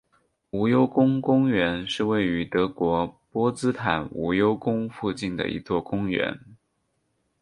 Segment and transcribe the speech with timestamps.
[0.49, 6.39] 无忧宫公园是位于德国波茨坦无忧宫附近的一座公园。